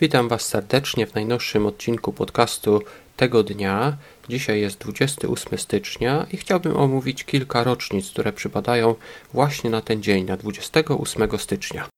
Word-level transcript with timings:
Witam 0.00 0.28
Was 0.28 0.42
serdecznie 0.42 1.06
w 1.06 1.14
najnowszym 1.14 1.66
odcinku 1.66 2.12
podcastu 2.12 2.82
tego 3.16 3.42
dnia. 3.42 3.96
Dzisiaj 4.28 4.60
jest 4.60 4.78
28 4.78 5.58
stycznia 5.58 6.26
i 6.32 6.36
chciałbym 6.36 6.76
omówić 6.76 7.24
kilka 7.24 7.64
rocznic, 7.64 8.10
które 8.10 8.32
przypadają 8.32 8.94
właśnie 9.32 9.70
na 9.70 9.80
ten 9.80 10.02
dzień, 10.02 10.24
na 10.24 10.36
28 10.36 11.38
stycznia. 11.38 11.88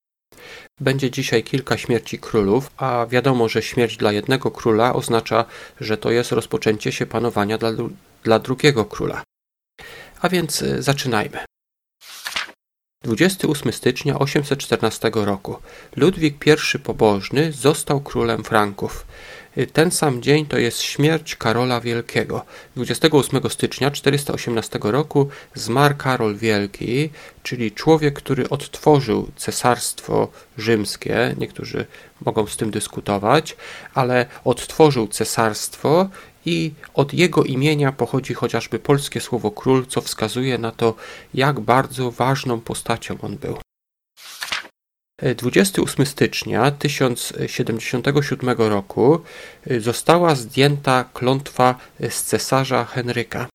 Będzie 0.80 1.11
dzisiaj 1.11 1.43
kilka 1.43 1.77
śmierci 1.77 2.19
królów, 2.19 2.70
a 2.77 3.07
wiadomo, 3.07 3.48
że 3.48 3.62
śmierć 3.62 3.96
dla 3.96 4.12
jednego 4.12 4.50
króla 4.50 4.95
oznacza, 4.95 5.45
że 5.80 5.96
to 5.96 6.11
jest 6.11 6.32
rozpoczęcie 6.32 6.93
się 6.93 7.07
panowania 7.07 7.59
dla, 7.59 7.71
dla 8.25 8.39
drugiego 8.39 8.84
króla. 8.84 9.23
A 10.21 10.29
więc 10.29 10.62
y, 10.62 10.82
zaczynajmy. 10.82 11.39
28 13.03 13.73
stycznia 13.73 14.19
814 14.19 15.11
roku 15.14 15.57
Ludwik 15.96 16.46
I 16.75 16.79
Pobożny 16.79 17.52
został 17.52 18.01
królem 18.01 18.45
Franków. 18.45 19.06
Ten 19.73 19.91
sam 19.91 20.23
dzień 20.23 20.47
to 20.47 20.59
jest 20.59 20.83
śmierć 20.83 21.37
Karola 21.37 21.80
Wielkiego. 21.80 22.45
28 22.77 23.51
stycznia 23.51 23.91
418 23.91 24.78
roku 24.83 25.28
zmarł 25.55 25.95
Karol 25.98 26.37
Wielki, 26.37 27.11
czyli 27.42 27.73
człowiek, 27.73 28.15
który 28.15 28.48
odtworzył 28.48 29.30
cesarstwo 29.37 30.28
rzymskie. 30.59 31.34
Niektórzy 31.38 31.87
mogą 32.25 32.47
z 32.47 32.56
tym 32.56 32.70
dyskutować, 32.70 33.56
ale 33.95 34.27
odtworzył 34.45 35.09
cesarstwo 35.09 36.09
i 36.47 36.73
od 36.95 37.14
jego 37.14 37.45
imienia 37.45 37.92
pochodzi 37.92 38.34
chociażby 38.34 38.78
polskie 38.78 39.20
słowo 39.20 39.50
król, 39.50 39.87
co 39.87 40.00
wskazuje 40.00 40.59
na 40.59 40.70
to, 40.70 40.95
jak 41.34 41.61
bardzo 41.61 42.11
ważną 42.11 42.61
postacią 42.61 43.16
on 43.23 43.37
był. 43.37 43.59
28 45.37 46.07
stycznia 46.07 46.71
1077 46.71 48.57
roku 48.59 49.21
została 49.79 50.34
zdjęta 50.34 51.05
klątwa 51.14 51.75
z 52.11 52.23
cesarza 52.23 52.84
Henryka. 52.84 53.48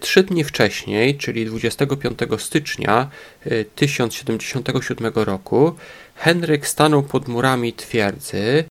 Trzy 0.00 0.22
dni 0.22 0.44
wcześniej, 0.44 1.18
czyli 1.18 1.46
25 1.46 2.18
stycznia 2.38 3.10
1077 3.74 5.12
roku, 5.14 5.74
Henryk 6.14 6.66
stanął 6.66 7.02
pod 7.02 7.28
murami 7.28 7.72
twierdzy 7.72 8.64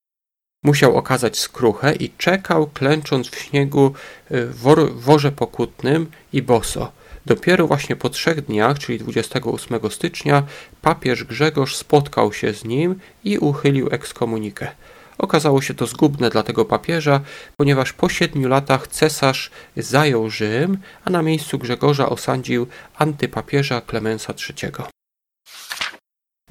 Musiał 0.64 0.96
okazać 0.96 1.38
skruchę 1.38 1.94
i 1.94 2.10
czekał, 2.10 2.66
klęcząc 2.66 3.28
w 3.28 3.38
śniegu 3.38 3.86
y, 4.30 4.46
w 4.46 5.00
worze 5.00 5.32
pokutnym 5.32 6.10
i 6.32 6.42
boso. 6.42 6.92
Dopiero 7.26 7.66
właśnie 7.66 7.96
po 7.96 8.08
trzech 8.08 8.40
dniach, 8.40 8.78
czyli 8.78 8.98
28 8.98 9.90
stycznia, 9.90 10.42
papież 10.82 11.24
Grzegorz 11.24 11.76
spotkał 11.76 12.32
się 12.32 12.54
z 12.54 12.64
nim 12.64 12.94
i 13.24 13.38
uchylił 13.38 13.88
ekskomunikę. 13.90 14.70
Okazało 15.18 15.62
się 15.62 15.74
to 15.74 15.86
zgubne 15.86 16.30
dla 16.30 16.42
tego 16.42 16.64
papieża, 16.64 17.20
ponieważ 17.56 17.92
po 17.92 18.08
siedmiu 18.08 18.48
latach 18.48 18.88
cesarz 18.88 19.50
zajął 19.76 20.30
Rzym, 20.30 20.78
a 21.04 21.10
na 21.10 21.22
miejscu 21.22 21.58
Grzegorza 21.58 22.08
osądził 22.08 22.66
antypapieża 22.98 23.80
Klemensa 23.80 24.34
III. 24.62 24.99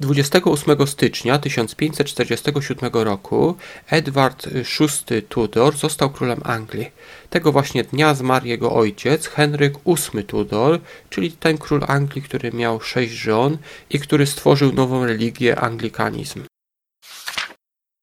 28 0.00 0.86
stycznia 0.86 1.38
1547 1.38 2.90
roku 2.92 3.56
Edward 3.90 4.46
VI 4.48 5.22
Tudor 5.22 5.76
został 5.76 6.10
królem 6.10 6.40
Anglii. 6.44 6.90
Tego 7.30 7.52
właśnie 7.52 7.84
dnia 7.84 8.14
zmarł 8.14 8.46
jego 8.46 8.72
ojciec 8.72 9.26
Henryk 9.26 9.74
VIII 9.86 10.24
Tudor, 10.24 10.80
czyli 11.10 11.32
ten 11.32 11.58
król 11.58 11.84
Anglii, 11.86 12.22
który 12.22 12.52
miał 12.52 12.80
sześć 12.80 13.12
żon 13.12 13.58
i 13.90 13.98
który 13.98 14.26
stworzył 14.26 14.72
nową 14.72 15.06
religię 15.06 15.60
anglikanizm. 15.60 16.42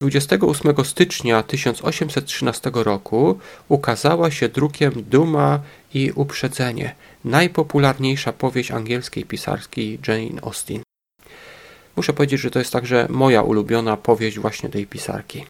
28 0.01 0.85
stycznia 0.85 1.43
1813 1.43 2.71
roku 2.73 3.39
ukazała 3.67 4.31
się 4.31 4.49
drukiem 4.49 4.91
Duma 4.95 5.59
i 5.93 6.11
Uprzedzenie, 6.11 6.95
najpopularniejsza 7.25 8.33
powieść 8.33 8.71
angielskiej 8.71 9.25
pisarki 9.25 9.99
Jane 10.07 10.41
Austen. 10.41 10.86
Muszę 11.97 12.13
powiedzieć, 12.13 12.41
że 12.41 12.51
to 12.51 12.59
jest 12.59 12.73
także 12.73 13.07
moja 13.09 13.41
ulubiona 13.41 13.97
powieść 13.97 14.39
właśnie 14.39 14.69
tej 14.69 14.87
pisarki. 14.87 15.45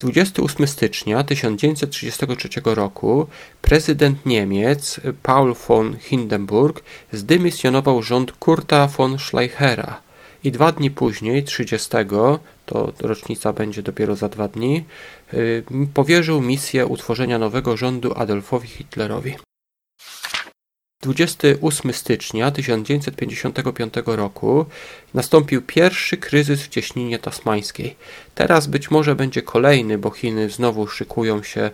28 0.00 0.66
stycznia 0.66 1.24
1933 1.24 2.48
roku 2.64 3.26
prezydent 3.62 4.26
Niemiec 4.26 5.00
Paul 5.22 5.54
von 5.68 5.96
Hindenburg 5.98 6.82
zdymisjonował 7.12 8.02
rząd 8.02 8.32
Kurta 8.32 8.86
von 8.86 9.18
Schleichera 9.18 10.00
i 10.44 10.52
dwa 10.52 10.72
dni 10.72 10.90
później, 10.90 11.44
30, 11.44 11.90
to 12.66 12.92
rocznica 13.00 13.52
będzie 13.52 13.82
dopiero 13.82 14.16
za 14.16 14.28
dwa 14.28 14.48
dni, 14.48 14.84
y, 15.34 15.64
powierzył 15.94 16.42
misję 16.42 16.86
utworzenia 16.86 17.38
nowego 17.38 17.76
rządu 17.76 18.12
Adolfowi 18.16 18.68
Hitlerowi. 18.68 19.34
28 21.02 21.92
stycznia 21.92 22.50
1955 22.50 23.94
roku 24.06 24.66
nastąpił 25.14 25.62
pierwszy 25.62 26.16
kryzys 26.16 26.62
w 26.62 26.68
cieśninie 26.68 27.18
tasmańskiej. 27.18 27.96
Teraz 28.34 28.66
być 28.66 28.90
może 28.90 29.14
będzie 29.14 29.42
kolejny, 29.42 29.98
bo 29.98 30.10
Chiny 30.10 30.50
znowu 30.50 30.86
szykują 30.86 31.42
się, 31.42 31.70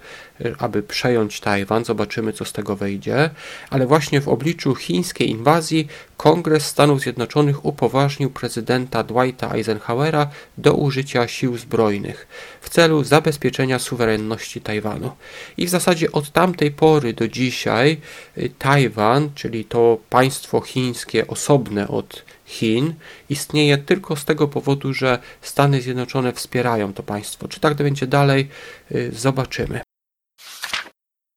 aby 0.59 0.82
przejąć 0.82 1.41
Tajwan. 1.41 1.84
Zobaczymy, 1.84 2.32
co 2.32 2.44
z 2.44 2.53
tego 2.53 2.76
wyjdzie. 2.76 3.31
Ale 3.71 3.87
właśnie 3.87 4.21
w 4.21 4.28
obliczu 4.28 4.75
chińskiej 4.75 5.31
inwazji 5.31 5.88
Kongres 6.16 6.66
Stanów 6.66 7.00
Zjednoczonych 7.00 7.65
upoważnił 7.65 8.31
prezydenta 8.31 9.03
Dwighta 9.03 9.54
Eisenhowera 9.54 10.31
do 10.59 10.75
użycia 10.75 11.28
sił 11.28 11.59
zbrojnych 11.59 12.28
w 12.60 12.69
celu 12.69 13.04
zabezpieczenia 13.04 13.78
suwerenności 13.78 14.60
Tajwanu. 14.60 15.10
I 15.56 15.66
w 15.66 15.69
zasadzie 15.69 16.12
od 16.12 16.31
tamtej 16.31 16.71
pory 16.71 17.12
do 17.12 17.28
dzisiaj 17.28 18.00
y, 18.38 18.50
Tajwan, 18.59 19.31
czyli 19.34 19.65
to 19.65 19.98
państwo 20.10 20.60
chińskie 20.60 21.27
osobne 21.27 21.88
od 21.88 22.25
Chin 22.44 22.94
istnieje 23.28 23.78
tylko 23.78 24.16
z 24.16 24.25
tego 24.25 24.48
powodu, 24.48 24.94
że 24.94 25.19
Stany 25.43 25.82
Zjednoczone 25.82 26.32
wspierają 26.32 26.93
to 26.93 27.03
państwo. 27.03 27.48
Czy 27.48 27.60
tak 27.60 27.75
będzie 27.75 28.06
dalej? 28.06 28.48
Y, 28.93 29.10
zobaczymy. 29.12 29.88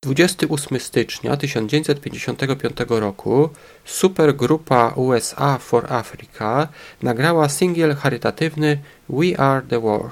28 0.04 0.80
stycznia 0.80 1.38
1955 1.38 2.78
roku 2.90 3.50
supergrupa 3.86 4.94
USA 4.96 5.58
for 5.58 5.94
Africa 5.94 6.68
nagrała 7.02 7.50
singiel 7.50 7.96
charytatywny 7.96 8.82
We 9.10 9.40
Are 9.40 9.62
the 9.62 9.80
World. 9.80 10.12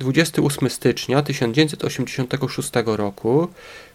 28 0.00 0.70
stycznia 0.70 1.22
1986 1.22 2.70
roku 2.86 3.48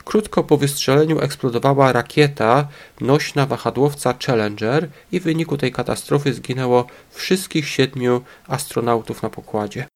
krótko 0.06 0.44
po 0.44 0.58
wystrzeleniu 0.58 1.20
eksplodowała 1.20 1.92
rakieta 1.92 2.68
nośna 3.02 3.46
wahadłowca 3.46 4.14
Challenger 4.26 4.90
i 5.12 5.20
w 5.20 5.24
wyniku 5.24 5.58
tej 5.58 5.72
katastrofy 5.72 6.34
zginęło 6.34 6.88
wszystkich 7.12 7.70
siedmiu 7.70 8.22
astronautów 8.48 9.24
na 9.24 9.30
pokładzie. 9.30 9.88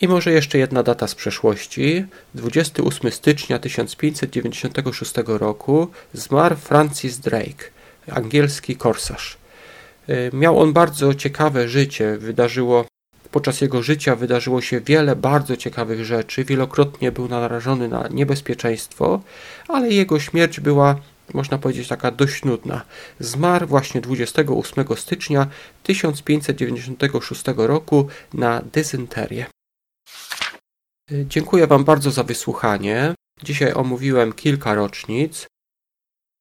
I 0.00 0.08
może 0.08 0.32
jeszcze 0.32 0.58
jedna 0.58 0.82
data 0.82 1.06
z 1.06 1.14
przeszłości. 1.14 2.04
28 2.34 3.12
stycznia 3.12 3.58
1596 3.58 5.14
roku 5.26 5.88
zmarł 6.12 6.56
Francis 6.56 7.18
Drake, 7.18 7.64
angielski 8.10 8.76
korsarz. 8.76 9.38
Y, 10.08 10.30
miał 10.32 10.58
on 10.58 10.72
bardzo 10.72 11.14
ciekawe 11.14 11.68
życie. 11.68 12.18
Wydarzyło 12.18 12.84
Podczas 13.30 13.60
jego 13.60 13.82
życia 13.82 14.16
wydarzyło 14.16 14.60
się 14.60 14.80
wiele 14.80 15.16
bardzo 15.16 15.56
ciekawych 15.56 16.04
rzeczy, 16.04 16.44
wielokrotnie 16.44 17.12
był 17.12 17.28
narażony 17.28 17.88
na 17.88 18.08
niebezpieczeństwo, 18.08 19.20
ale 19.68 19.88
jego 19.88 20.20
śmierć 20.20 20.60
była, 20.60 20.96
można 21.34 21.58
powiedzieć, 21.58 21.88
taka 21.88 22.10
dość 22.10 22.44
nudna. 22.44 22.82
Zmarł 23.18 23.66
właśnie 23.66 24.00
28 24.00 24.84
stycznia 24.96 25.46
1596 25.82 27.44
roku 27.56 28.08
na 28.34 28.62
dezynterię. 28.72 29.46
Dziękuję 31.12 31.66
Wam 31.66 31.84
bardzo 31.84 32.10
za 32.10 32.22
wysłuchanie. 32.22 33.14
Dzisiaj 33.42 33.72
omówiłem 33.72 34.32
kilka 34.32 34.74
rocznic. 34.74 35.46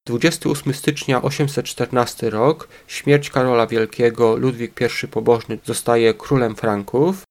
28 0.08 0.74
stycznia 0.74 1.22
814 1.22 2.30
rok, 2.30 2.68
śmierć 2.88 3.30
Karola 3.30 3.68
Wielkiego, 3.68 4.36
Ludwik 4.36 4.80
I 5.04 5.08
Pobożny 5.08 5.60
zostaje 5.66 6.14
królem 6.14 6.56
Franków. 6.56 7.24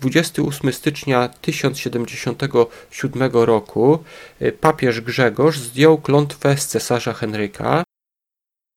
28 0.00 0.72
stycznia 0.72 1.28
1077 1.28 3.32
roku 3.32 4.04
y, 4.42 4.52
papież 4.52 5.00
Grzegorz 5.00 5.58
zdjął 5.58 5.98
klątwę 5.98 6.56
z 6.56 6.66
cesarza 6.66 7.12
Henryka. 7.12 7.84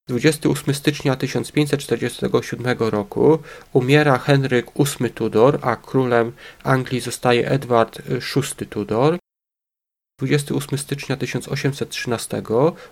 28 0.07 0.73
stycznia 0.73 1.15
1547 1.15 2.77
roku 2.79 3.39
umiera 3.73 4.17
Henryk 4.17 4.71
VIII 4.75 5.09
Tudor, 5.11 5.59
a 5.61 5.75
królem 5.75 6.31
Anglii 6.63 7.01
zostaje 7.01 7.49
Edward 7.49 8.01
VI 8.59 8.65
Tudor. 8.65 9.17
28 10.19 10.77
stycznia 10.77 11.17
1813 11.17 12.43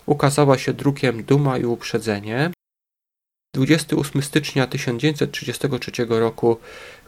ukazała 0.06 0.58
się 0.58 0.72
drukiem 0.72 1.24
Duma 1.24 1.58
i 1.58 1.64
Uprzedzenie. 1.64 2.50
28 3.54 4.22
stycznia 4.22 4.66
1933 4.66 5.92
roku 6.08 6.56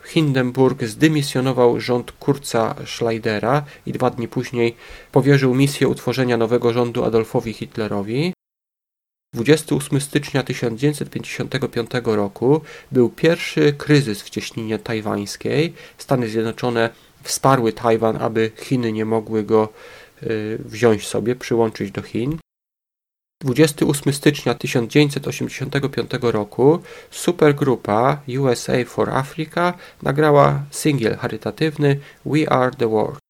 Hindenburg 0.04 0.84
zdymisjonował 0.84 1.80
rząd 1.80 2.12
Kurza 2.12 2.74
Schleidera 2.86 3.64
i 3.86 3.92
dwa 3.92 4.10
dni 4.10 4.28
później 4.28 4.76
powierzył 5.12 5.54
misję 5.54 5.88
utworzenia 5.88 6.36
nowego 6.36 6.72
rządu 6.72 7.04
Adolfowi 7.04 7.52
Hitlerowi. 7.52 8.33
28 9.34 10.00
stycznia 10.00 10.42
1955 10.42 11.90
roku 12.04 12.60
był 12.92 13.10
pierwszy 13.10 13.72
kryzys 13.72 14.22
w 14.22 14.30
cieśninie 14.30 14.78
tajwańskiej. 14.78 15.74
Stany 15.98 16.28
Zjednoczone 16.28 16.90
wsparły 17.22 17.72
Tajwan, 17.72 18.16
aby 18.16 18.50
Chiny 18.56 18.92
nie 18.92 19.04
mogły 19.04 19.42
go 19.42 19.68
y, 20.22 20.58
wziąć 20.64 21.06
sobie, 21.06 21.36
przyłączyć 21.36 21.90
do 21.90 22.02
Chin. 22.02 22.38
28 23.44 24.12
stycznia 24.12 24.54
1985 24.54 26.10
roku 26.20 26.78
supergrupa 27.10 28.22
USA 28.40 28.84
for 28.86 29.10
Africa 29.10 29.74
nagrała 30.02 30.64
singiel 30.70 31.16
charytatywny 31.16 32.00
We 32.26 32.48
Are 32.48 32.70
the 32.70 32.88
World. 32.88 33.23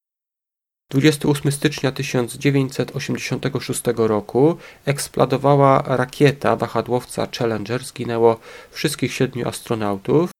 28 0.94 1.52
stycznia 1.52 1.93
1986 1.93 3.82
roku 3.96 4.56
eksplodowała 4.85 5.82
rakieta 5.87 6.56
wahadłowca 6.56 7.29
Challenger, 7.38 7.85
zginęło 7.85 8.41
wszystkich 8.70 9.12
siedmiu 9.12 9.49
astronautów. 9.49 10.31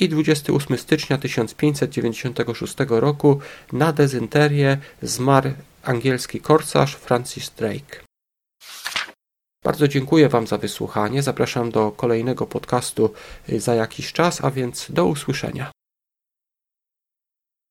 I 0.00 0.08
28 0.08 0.78
stycznia 0.78 1.18
1596 1.18 2.74
roku 2.88 3.40
na 3.72 3.92
dezynterię 3.92 4.78
zmarł 5.02 5.50
angielski 5.82 6.40
korsarz 6.40 6.94
Francis 6.94 7.50
Drake. 7.50 8.00
Bardzo 9.64 9.88
dziękuję 9.88 10.28
Wam 10.28 10.46
za 10.46 10.58
wysłuchanie. 10.58 11.22
Zapraszam 11.22 11.70
do 11.70 11.90
kolejnego 11.90 12.46
podcastu 12.46 13.12
za 13.48 13.74
jakiś 13.74 14.12
czas, 14.12 14.44
a 14.44 14.50
więc 14.50 14.86
do 14.90 15.06
usłyszenia. 15.06 15.71